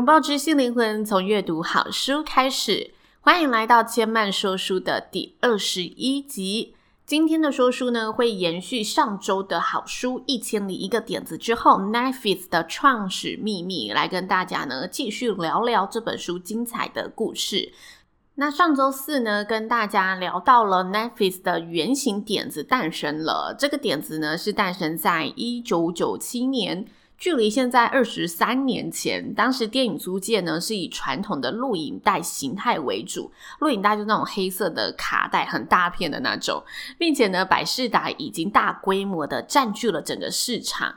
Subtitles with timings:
[0.00, 2.92] 拥抱知性灵魂，从阅读好书开始。
[3.20, 6.74] 欢迎来到千嫚说书的第二十一集。
[7.04, 17.70] 今天的说书呢，会延续上周的好书《一千零一个点子》之后，Netflix 的创始秘密，来跟大家呢继续聊聊这本书精彩的故事。
[18.36, 23.54] 那上周四呢，跟大家聊到了 Netflix 的原型点子诞生了。
[23.58, 26.86] 这个点子呢，是诞生在一九九七年。
[27.20, 36.64] 距离现在二十三年前，当时电影租借呢是以传统的录影带形态为主，录影带就那种黑色的卡带，很大片的那种，
[36.96, 40.94] 并且呢，百事达已经大规模的占据了整个市场。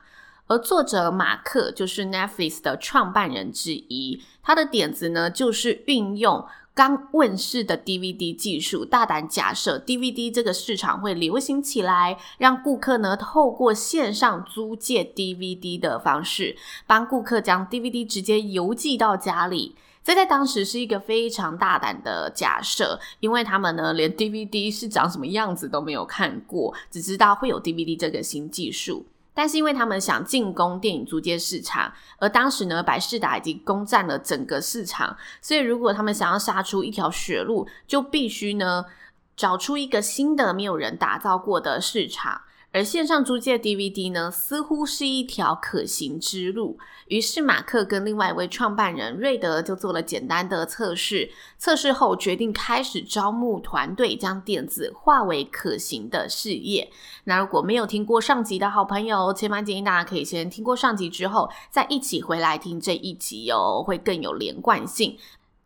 [0.48, 6.46] 而作者马克就是 Netflix 的创办人之一，他的点子呢就是运用。
[6.76, 16.56] 刚问世的 DVD 技术，大胆假设 DVD 这个市场会流行起来，让顾客呢透过线上租借 DVD 的方式，
[16.88, 19.76] 帮顾客将 DVD 直接邮寄到家里。
[20.04, 29.06] 这在当时是一个非常大胆的假设，因为他们呢连 DVD 是长什么样子都没有看过，只知道会有 DVD 这个新技术。
[29.34, 38.86] 但是因为他们想进攻电影租借市场，而当时呢，百事达已经攻占了整个市场，所以如果他们想要杀出一条血路，就必须呢
[39.36, 42.42] 找出一个新的没有人打造过的市场。
[42.74, 46.80] 而线上租借 DVD 呢，似乎是一条可行之路。
[47.08, 56.92] 于是马克跟另外一位创办人瑞德就做了简单的测试，测试后决定开始招募团队，将点子化为可行的事业。
[57.26, 65.16] 那如果没有听过上集的好朋友，千万建议大家可以先听过上集之后，再一起回来听这一集哦，会更有连贯性。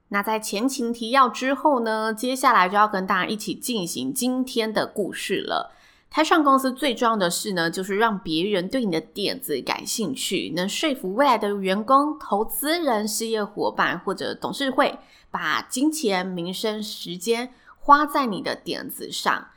[0.10, 5.74] 那在前情提要之后呢，接下来就要跟大家一起进行今天的故事了。
[6.10, 14.98] 开创公司最重要的事呢，就是让别人对你的点子感兴趣，能说服未来的员工、投资人、事业伙伴或者董事会，
[15.30, 19.50] 把金钱、名声、时间花在你的点子上。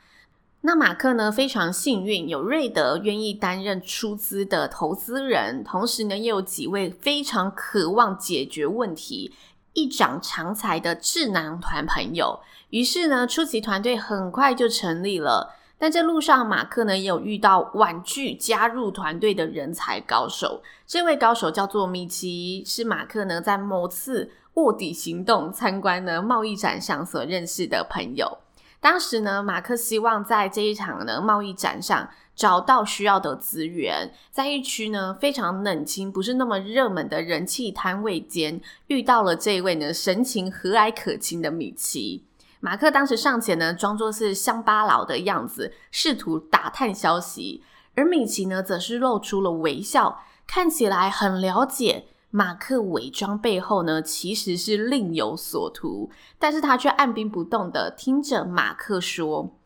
[0.63, 9.33] 那马克呢，非常幸运，有瑞德愿意担任出资的投资人，同时呢，也有几位非常渴望解决问题、
[9.73, 12.41] 一长长才的智囊团朋友。
[12.69, 15.55] 于是呢，初期团队很快就成立了。
[15.81, 20.61] 但这路上，马克呢也有遇到婉拒加入团队的人才高手。
[20.85, 28.37] 这位高手叫做米奇，是马克呢在某次卧底行动参观呢贸易展上所认识的朋友。
[28.79, 42.23] 当时呢，马克希望在这一场呢贸易展上找到需要的资源，在一区呢非常冷清、不是那么热门的人气摊位间，遇到了这位呢神情和蔼可亲的米奇。
[42.63, 47.63] 马克当时上前呢，装作是乡巴佬的样子，试图打探消息。
[47.95, 56.11] 而米奇呢，则是露出了微笑，看起来很了解马克伪装背后呢，其实是另有所图。
[56.37, 59.57] 但是他却按兵不动的听着马克说。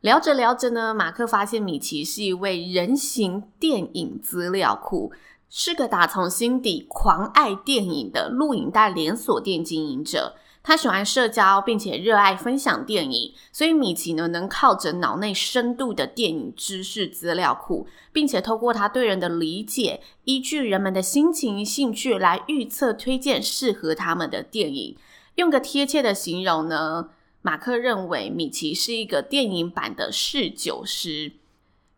[0.00, 5.12] 聊着聊着呢，马克发现米奇是一位人形电影资料库，
[5.50, 10.36] 是个打从心底狂爱电影的录影带连锁店经营者。
[10.66, 24.96] 他喜欢社交，并且热爱分享电影，所以米奇呢能靠着脑内深度的电影知识资料库，并且透过他对人的理解，依据人们的心情、兴趣来预测推荐适合他们的电影。
[25.34, 27.10] 用个贴切的形容呢，
[27.42, 31.32] 马克认为米奇是一个电影版的侍酒师。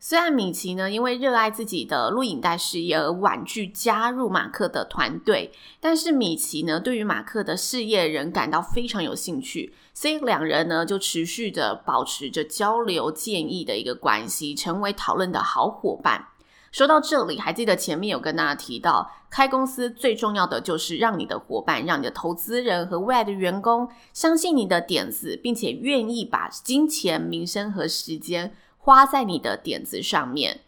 [0.09, 5.51] 虽然米奇呢，因为热爱自己的录影带事业而婉拒加入马克的团队，
[5.81, 16.29] 但是米奇呢，对于马克的事业仍感到非常有兴趣，所以两人呢就持续的保持着交流建议的一个关系，成为讨论的好伙伴。
[16.71, 28.55] 说到这里，还记得前面有跟大家提到，开公司最重要的就是让你的伙伴、让你的投资人和未来的员工相信你的点子，并且愿意把金钱、名声和时间。
[28.87, 30.61] 花在你的点子上面，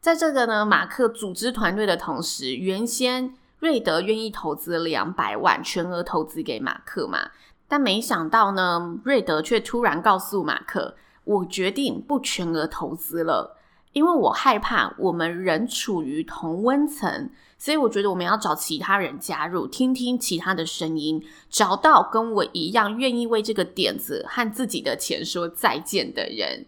[0.00, 7.32] 在这个呢，马克组织团队的同时，原先瑞德愿意投资两百万，全额投资给马克嘛，
[7.68, 13.58] 但没想到呢，瑞德却突然告诉马克，我决定不全额投资了，
[13.92, 17.28] 因为我害怕我们仍处于同温层，
[17.58, 26.64] 所以我觉得我们要找其他人加入，听听其他的声音，找到跟我一样愿意为这个点子和自己的钱说再见的人。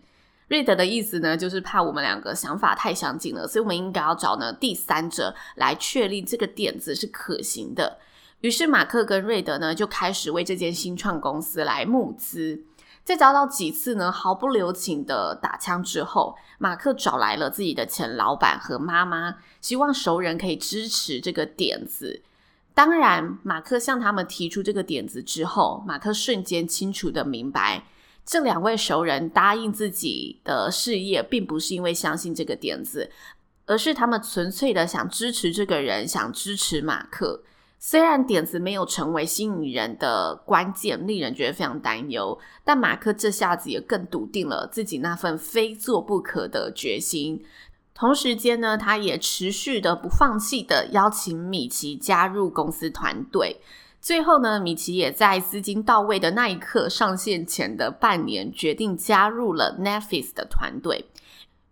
[0.49, 7.99] 瑞德的意思呢，就是怕我们两个想法太相近了，所以我们应该要找呢第三者来确立这个点子是可行的。
[8.41, 12.62] 于是马克跟瑞德呢就开始为这间新创公司来募资。
[13.05, 22.23] 在遭到几次呢毫不留情的打枪之后，马克找来了自己的前老板和妈妈，希望熟人可以支持这个点子。
[22.75, 27.83] 当然，马克向他们提出这个点子之后，马克瞬间清楚的明白。
[28.29, 33.11] 这两位熟人答应自己的事业，并不是因为相信这个点子，
[33.65, 37.43] 而是他们纯粹的想支持这个人，想支持马克。
[37.79, 47.43] 虽然点子没有成为吸引人的关键，令人觉得非常担忧，但马克这下子也更笃定了自己那份非做不可的决心。
[47.95, 53.63] 同时间呢，他也持续的不放弃的邀请米奇加入公司团队。
[54.00, 61.06] 最后呢，米奇也在资金到位的那一刻上线前的半年，决定加入了 Netflix 的团队。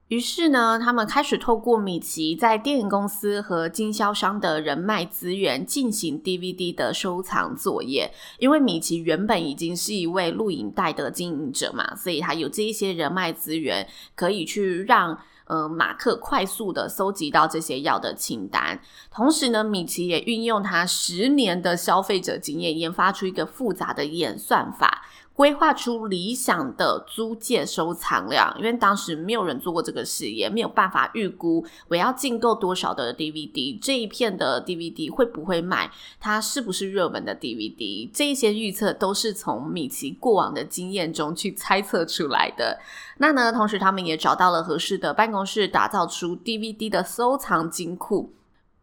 [0.08, 8.12] 于是呢，他们开始透过米奇在电影公司和经销商的人脉资源进行 DVD 的收藏作业。
[8.38, 15.19] 因为米奇原本已经是一位录影带的经营者嘛，所以他有这一些人脉资源可以去让。
[15.46, 25.04] 呃，马克快速的搜集到这些药的清单，同时呢，米奇也运用他十年的消费者经验，研发出一个复杂的演算法。
[25.37, 42.81] 规划出理想的租借收藏量，因为当时没有人做过这个事业，没有办法预估我要进购多少的 DVD，这一片的 DVD 会不会卖，它是不是热门的 DVD，这些预测都是从米奇过往的经验中去猜测出来的。
[43.19, 48.33] 那呢，同时他们也找到了合适的办公室，打造出 DVD 的收藏金库，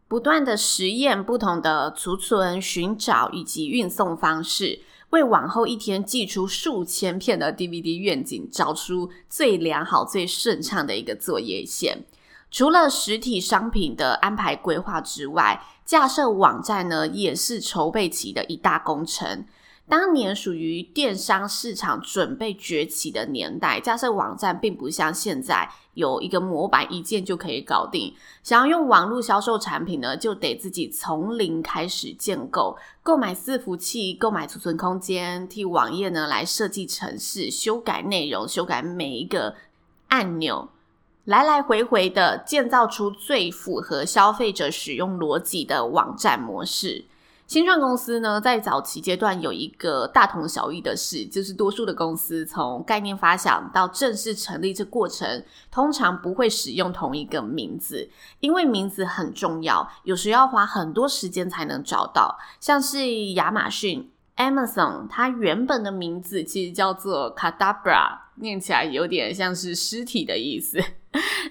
[0.06, 4.78] 不断的实验不同的储存、寻找以及运送方式。
[5.14, 12.04] 为往后一天寄出数千片的 DVD 愿景找出最良好、最顺畅的一个作业线。
[12.50, 19.46] 除了实体商品的安排规划之外，架设网站呢也是筹备期的一大工程。
[19.86, 28.14] 当年属于电商市场准备崛起的年代，架设网站并不像现在有一个模板一键就可以搞定。
[28.42, 39.54] 想要用网络销售产品呢，就得自己从零开始建构，购买伺服器，购买储存空间，替网页呢来设计程式，修改内容，修改每一个
[40.08, 40.70] 按钮，
[41.26, 47.04] 来来回回的建造出最符合消费者使用逻辑的网站模式。
[47.46, 58.08] 新创公司呢，在早期阶段有一个大同小异的事，就是多数的公司从概念发想到正式成立这过程，通常不会使用同一个名字，
[58.40, 62.38] 因为名字很重要，有时要花很多时间才能找到。
[62.58, 70.82] 像是亚马逊 Amazon，它原本的名字其实叫做 Cadabra，念起来有点像是尸体的意思。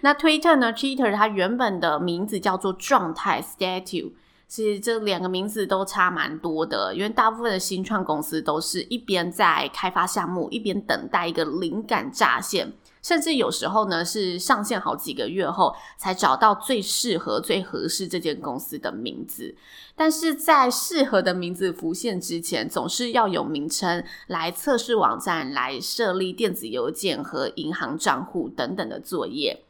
[0.02, 4.12] 那 Twitter 呢？Twitter 它原本的名字叫做状态 Statue。
[4.54, 12.72] 其实这两个名字都差蛮多的，因为大部分的新创公司都是一边在开发项目，一边等待一个灵感乍现，
[13.02, 19.56] 甚至有时候呢是上线好几个月后才找到最适合、最合适这间公司的名字。
[19.96, 29.64] 但是在适合的名字浮现之前，总是要有名称来测试网站、来设立电子邮件和银行账户等等的作业。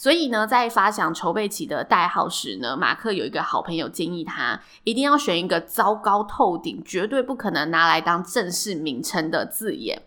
[0.00, 10.00] 所以呢，在发想筹备期的代号时呢，马克有一个好朋友建议他一定要选一个糟糕透顶、绝对不可能拿来当正式名称的字眼。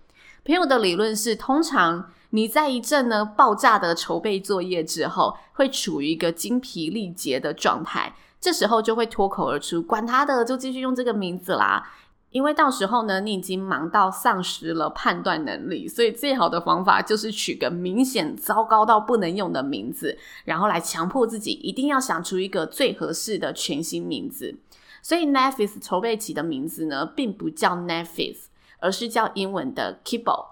[0.43, 11.87] 朋友的理论是，通常你在一阵呢爆炸的筹备作业之后，会处于一个精疲力竭的状态，这时候就会脱口而出：“管他的，就继续用这个名字啦。”
[12.33, 24.57] 因为到时候呢，你已经忙到丧失了判断能力，所以最好的方法就是取个明显糟糕到不能用的名字，然后来强迫自己一定要想出一个最合适的全新名字。
[25.03, 28.45] 所以 Netflix 筹备期的名字呢，并不叫 Netflix，
[28.79, 30.47] 而是叫英文的 Kibble。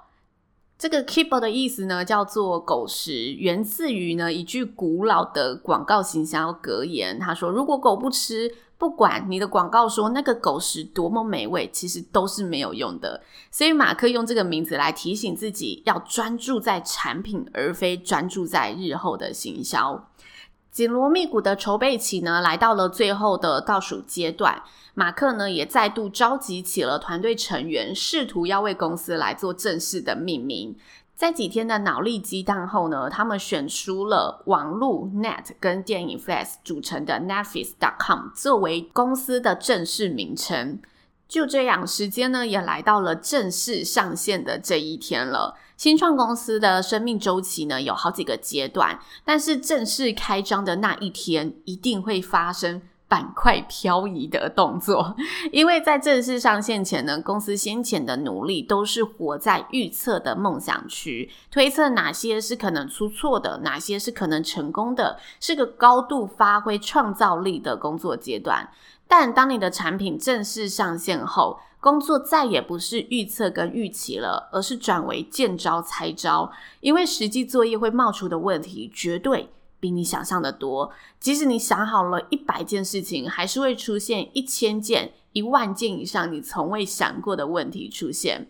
[0.77, 7.17] 这个 Kibble 的意思呢，叫做狗食，源自于呢一句古老的广告行销格言。
[7.17, 13.21] 他说：“如果狗不吃。”不管你的广告说那个狗食多么美味，其实都是没有用的。
[13.51, 20.09] 所以马克用这个名字来提醒自己，要专注在产品，而非专注在日后的行销。
[20.71, 24.63] 紧锣密鼓的筹备期呢，来到了最后的倒数阶段。
[24.95, 30.75] 马克呢，也再度召集起了团队成员，试图要为公司来做正式的命名。
[31.21, 40.79] 在几天的脑力激荡后呢，他们选出了网路 Net 跟电影 Flash 组成的 Netflix.com 作为公司的正式名称。
[41.27, 45.55] 就这样，时间呢也来到了正式上线的这一天了。
[45.77, 52.81] 新创公司的生命周期呢有好几个阶段，但是正式开张的那一天，一定会发生。
[53.11, 55.13] 板块漂移的动作，
[55.51, 68.69] 因为在正式上线前呢，公司先前的努力都是活在预测的梦想区，推测哪些是可能出错的，哪些是可能成功的，是个高度发挥创造力的工作阶段。
[69.09, 76.49] 但当你的产品正式上线后，工作再也不是预测跟预期了，而是转为见招拆招，
[76.79, 79.49] 因为实际作业会冒出的问题绝对。
[79.81, 88.47] 比你想象的多，即使你想好了一百件事情，还是会出现一千件、一万件以上你从未想过的问题出现。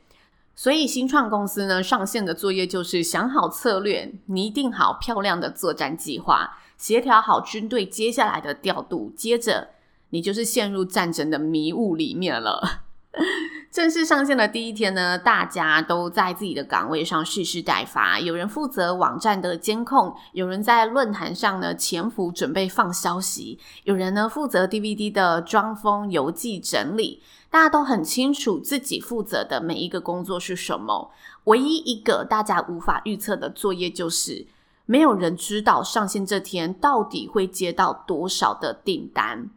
[0.53, 9.69] 所以新创公司呢，上线的作业就是想好策略，拟定好漂亮的作战计划，协调好军队接下来的调度，接着
[10.09, 12.81] 你就是陷入战争的迷雾里面了。
[13.71, 18.19] 正式上线的第一天呢，大家都在自己的岗位上蓄势待发。
[18.19, 27.21] 有人负责网站的监控，有人在论坛上呢潜伏准备放消息，有人呢负责 DVD 的装封、邮寄整理。
[27.49, 31.11] 大家都很清楚自己负责的每一个工作是什么。
[31.45, 34.47] 唯一一个大家无法预测的作业就是，
[34.85, 39.49] 没有人知道上线这天到底会接到多少的订单。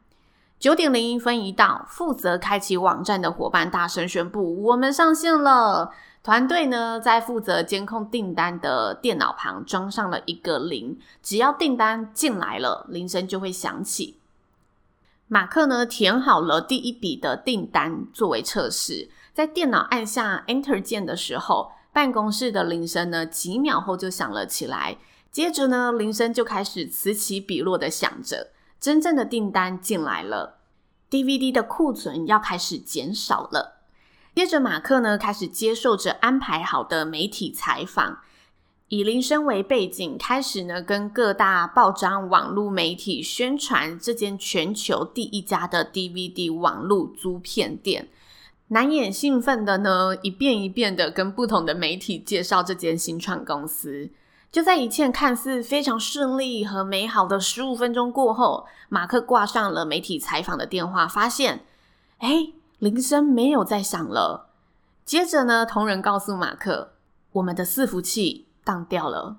[0.65, 5.93] 九点零一分一到，负责开启网站的伙伴大声宣布：“我们上线了。”
[6.25, 14.17] 团队呢，在负责监控订单的电脑旁装上了一个铃，只要订单进来了，铃声就会响起。
[15.29, 24.97] 马克呢，填好了第一笔的订单作为测试，在电脑按下 Enter 键的时候，办公室的铃声呢，几秒后就响了起来。
[25.31, 28.49] 接着呢，铃声就开始此起彼落的响着。
[28.81, 30.59] 真正的订单进来了
[31.11, 33.81] ，DVD 的库存要开始减少了。
[34.35, 38.19] 接着，马克呢开始接受着安排好的媒体采访，
[38.89, 48.09] 以铃声为背景，开始呢跟各大报章、网络媒体宣传这间全球第一家的 DVD 网络租片店。
[48.69, 54.11] 难掩兴奋的呢，一遍一遍的跟不同的媒体介绍这间新创公司。
[54.55, 61.65] 就在一切看似非常顺利和美好的十五分钟过后，马克挂上了媒体采访的电话，发现，
[62.19, 64.51] 哎，铃声没有再响了。
[65.05, 66.93] 接着呢，同仁告诉马克，
[67.33, 69.39] 我们的伺服器当掉了。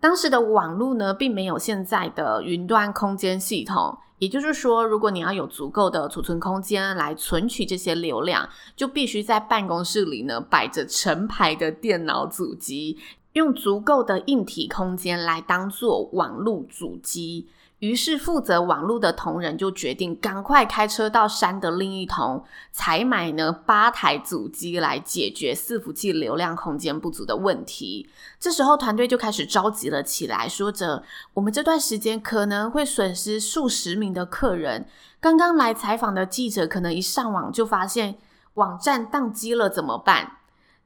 [0.00, 12.96] 当时的网络呢，并没有现在的云端空间系统，也就是说，如果你要有足够的储存空间来存取这些流量，就必须在办公室里呢摆着成排的电脑主机。
[13.32, 17.48] 用足够的硬体空间来当做网路主机，
[17.78, 28.06] 于是负责网络的同仁就决定赶快开车到山的另一头，采买呢八台主机来解决伺服器流量空间不足的问题。
[28.38, 34.86] 这时候团队就开始着急了起来，说着：“我们这段时间可能会损失数十名的客人。
[35.20, 38.16] 刚刚来采访的记者可能一上网就发现
[38.54, 40.36] 网站宕机了，怎么办？”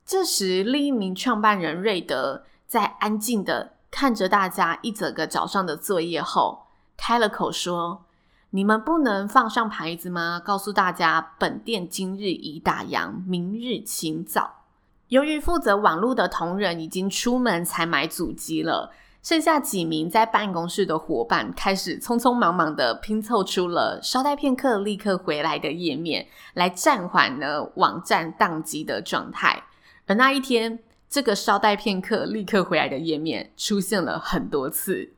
[0.06, 8.04] 这时，另一名创办人瑞德在安静的看着大家一整个早上的作业后，开了口说
[8.50, 10.40] ：“你们不能放上牌子吗？
[10.44, 14.62] 告诉大家，本店今日已打烊，明日请早。”
[15.08, 18.92] 由于负责网络的同仁已经出门采买主机了，
[19.24, 29.60] 剩下几名在办公室的伙伴开始匆匆忙忙的拼凑出了“稍待片刻，立刻回来”的页面，来暂缓呢网站宕机的状态。
[30.06, 35.12] 而那一天，这个稍待片刻，立刻回来的页面出现了很多次。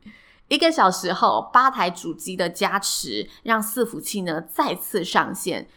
[0.48, 5.68] 一个小时后，八台主机的加持让伺服器呢再次上线，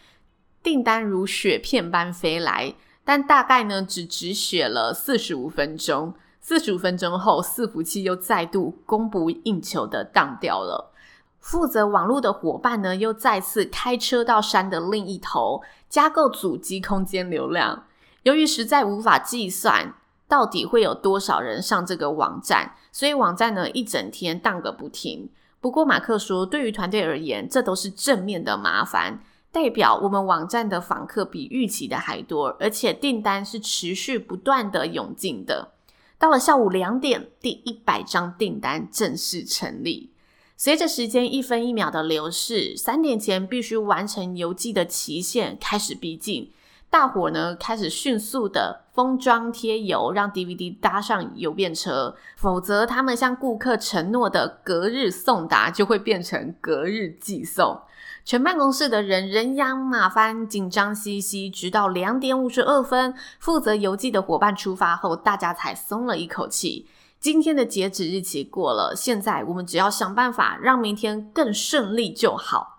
[0.64, 6.14] 订单如雪片般飞来，但大概呢只止血了四十五分钟。
[6.40, 10.94] 四十五分钟后，伺服器又再度供不应求的当掉了。
[11.40, 17.88] 负责网络的伙伴呢又再次开车到山的另一头，加购主机空间流量。
[18.24, 19.96] 由于实在无法计算
[20.28, 25.30] 到底会有多少人上这个网站，所以网站呢一整天荡个不停。
[25.60, 35.74] 不过马克说，对于团队而言，这都是正面的麻烦，代表我们网站的访客比预期的还多，而且订单是持续不断的涌进的。
[36.18, 40.12] 到了下午两点，第一百张订单正式成立。
[40.56, 46.52] 随着时间一分一秒的流逝，三点前必须完成邮寄的期限开始逼近。
[46.92, 57.80] 大伙呢开始迅速的封装贴邮，让 DVD 搭上邮便车，否则他们向顾客承诺的隔日送达就会变成隔日寄送。
[58.26, 66.88] 全办公室的人人仰马翻，紧张兮兮，直到两点五十二分，负责邮寄的伙伴出发后，大家才松了一口气。
[67.22, 72.71] 今天的截止日期过了，现在我们只要想办法让明天更顺利就好。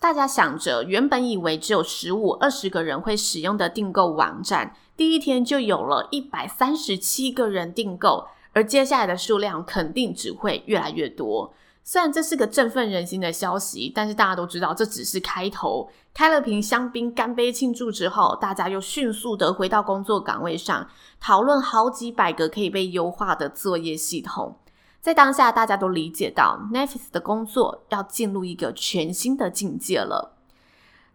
[0.00, 11.52] 大家想着，原本以为只有十五、二十个人会使用的订购网站，第一天就有了一百三十七个人订购，而接下来的数量肯定只会越来越多。
[11.82, 15.90] 虽然这是个振奋人心的消息，但是大家都知道这只是开头。
[16.14, 20.86] 开了瓶香槟，干杯庆祝之后，大家又迅速的回到工作岗位上，
[21.18, 24.56] 讨论好几百个可以被优化的作业系统。
[25.00, 30.34] 在当下，大家都理解到 Netflix 的工作要进入一个全新的境界了。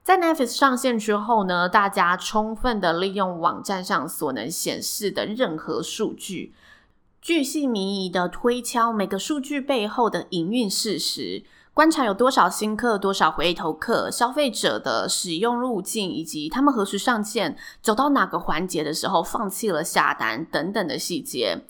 [0.04, 6.54] 在 Netflix 上线之后呢，大家充分的利用网站上所能显示的任何数据。
[7.22, 21.62] 巨细靡遗的推敲每个数据背后的营运事实，观察有多少新客、多少回头客、消费者的使用路径，以及他们何时上线、走到哪个环节的时候放弃了下单等等的细节。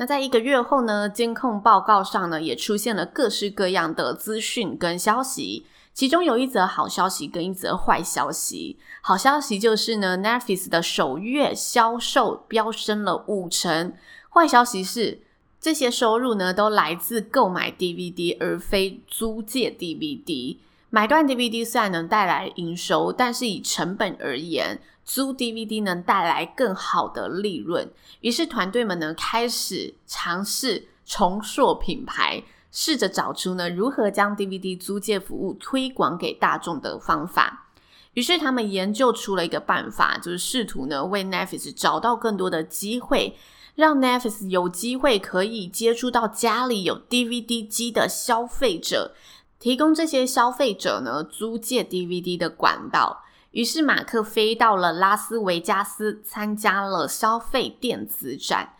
[0.00, 8.78] 那在一个月后呢，监控报告上呢也出现了各式各样的资讯跟消息，其中有一则好消息跟一则坏消息。
[9.00, 13.92] 好消息就是呢，Netflix 的首月销售飙升了五成。
[14.30, 15.22] 坏消息是，
[15.60, 20.58] 这些收入呢都来自购买 DVD 而非租借 DVD。
[20.90, 27.90] 买断 DVD 虽然能带来营收，但是以成本而言，租 DVD 能带来更好的利润。
[28.20, 37.70] 于是团队们呢开始尝试重塑品牌，试着找出呢如何将 DVD 租借服务推广给大众的方法。
[38.12, 43.34] 于是他们研究出了一个办法，就是试图呢为 Netflix 找到更多的机会。
[43.74, 49.14] 让 Netflix 有机会可以接触到家里有 DVD 机的消费者，
[49.58, 53.24] 提供这些消费者呢租借 DVD 的管道。
[53.50, 58.74] 于是马克飞到了拉斯维加斯，参加了消费电子展。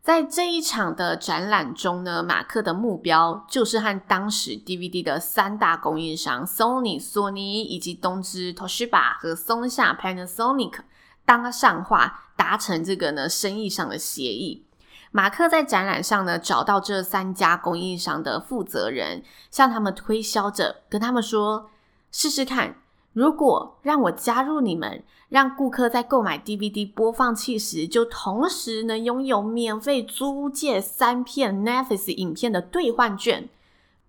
[0.00, 10.80] 在这一场的展览中呢，马克的目标就是和当时 DVD 的三大供应商 Sony 索尼以及东芝 Toshiba 和松下 Panasonic
[11.24, 12.18] 搭上话。
[12.34, 14.64] 达成这个呢生意上的协议。
[15.12, 21.70] 马克在展览上呢找到这三家供应商的负责人，向他们推销着，跟他们说
[22.10, 22.78] ：“试试看，
[23.12, 33.48] 如果让我加入你们，让顾客在购买 DVD 播放器时，就同时能拥有免费租借三片 Netflix 影片的兑换券，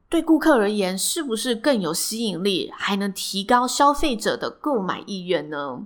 [0.08, 5.86] 对顾客而言是不是更有吸引力，还能提高消费者的购买意愿呢？”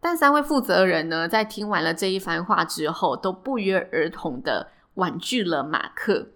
[0.00, 6.28] 但三位负责人呢，在听完了这一番话之后，都不约而同的婉拒了马克。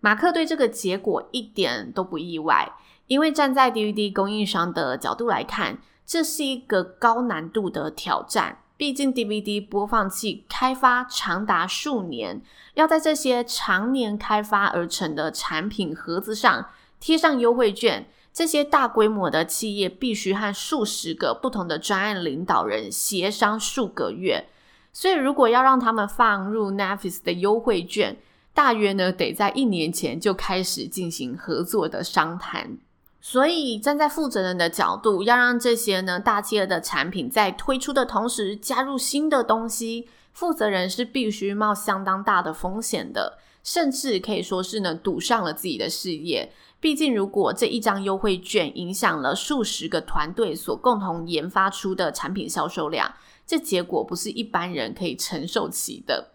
[0.00, 2.72] 马克对这个结果一点都不意外，
[3.08, 8.58] 因为站在 DVD 供应商的角度来看，这是一个高难度的挑战。
[8.76, 12.40] 毕竟 DVD 播放器开发长达数年，
[12.74, 16.68] 要在这些常年开发而成的产品盒子上
[17.00, 18.06] 贴上优惠券。
[18.32, 24.46] 这些大规模的企业必须和数十个不同的专案领导人协商数个月，
[24.92, 28.16] 所以如果要让他们放入 Netflix 的优惠券，
[28.54, 32.78] 大约呢得在一年前就开始进行合作的商谈。
[33.20, 46.52] 所以站在负责人的角度，要让这些呢大企业的产品在推出的同时加入新的东西，负责人是必须冒相当大的风险的，甚至可以说是呢赌上了自己的事业。
[46.80, 53.12] 毕竟，如果这一张优惠券影响了数十个团队所共同研发出的产品销售量，
[53.44, 56.34] 这结果不是一般人可以承受起的。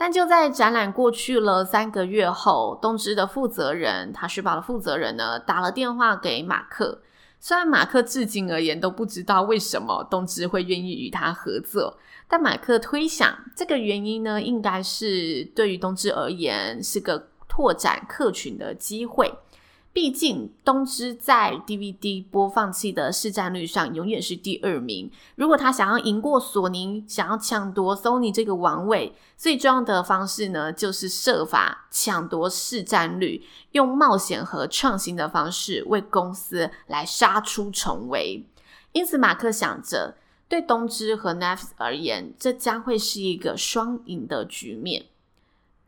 [0.00, 7.02] 但就在展览过去了三个月后，东芝的负责人，塔斯堡的负责人呢打了电话给马克。
[7.38, 19.30] 虽然马克至今而言都不知道为什么东芝会愿意与他合作，但马克推想，这个原因呢，应该是对于东芝而言是个拓展客群的机会。
[19.92, 25.10] 毕竟，东芝在 DVD 播放器的市占率上永远是第二名。
[25.34, 38.46] 如果他想要赢过索尼，想要抢夺 Sony 这个王位，最重要的方式呢，就是设法抢夺市占率，用冒险和创新的方式为公司来杀出重围。
[38.92, 40.16] 因此，马克想着，
[40.48, 45.06] 对东芝和 Neffs 而言，这将会是一个双赢的局面。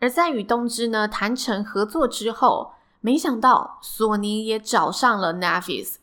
[0.01, 2.73] 而在与东芝呢谈成合作之后，
[3.05, 5.97] 没想到，索尼也找上了 Netflix。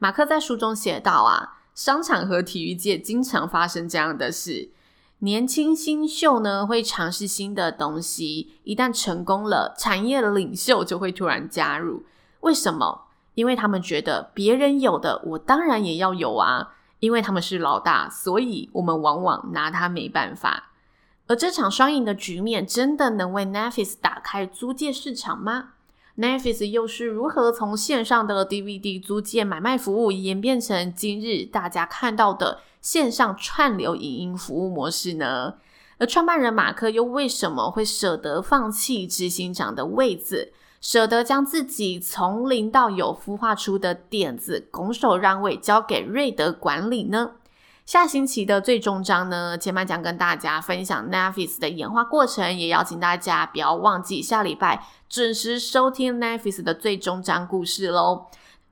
[0.00, 4.70] 马克在书中写道：“啊，商场和体育界经常发生这样的事。
[5.20, 12.02] 年轻新秀呢，会尝试新的东西，一旦成功了，产业的领袖就会突然加入。
[12.40, 13.04] 为什么？
[13.36, 16.74] 因为他们觉得别人有的，我当然也要有啊。
[16.98, 20.72] 因为他们是老大，所以我们往往拿他没办法。
[21.28, 25.70] 而这场双赢的局面，真的能为 Netflix 打开租借市场吗
[26.20, 32.60] ？Netflix 又是如何从线上的 DVD 租借买卖服务，演变成今日大家看到的？
[32.82, 35.54] 线上串流影音服务模式呢？
[35.98, 47.32] 而创办人马克又为什么会舍得放弃执行长的位子，舍得将自己从零到有孵化出的点子拱手让位，交给瑞德管理呢？
[47.90, 58.26] 下星期的最终章呢，千曼将跟大家分享 Nefis 的演化过程，也邀请大家不要忘记下礼拜准时收听 Nefis 的最终章故事喽。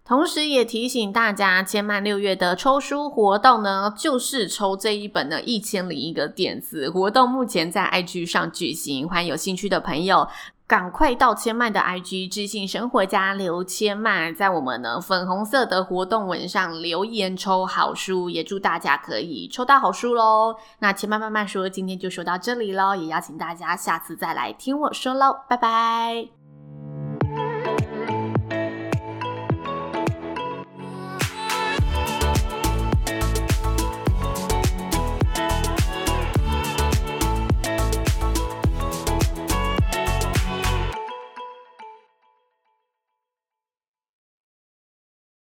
[0.04, 10.28] 同时也提醒大家，千曼六月的抽书活动呢，就是抽这一本的《一千零一个点子》活动，目前在 IG 上举行，欢迎有兴趣的朋友
[10.68, 20.54] 赶快到千曼的 IG 知性生活家刘千曼，在我们呢粉红色的活动文上留言抽好书，也祝大家可以抽到好书喽。
[20.80, 26.37] 那千曼慢慢说，今天就说到这里喽，也邀请大家下次再来听我说喽，拜拜。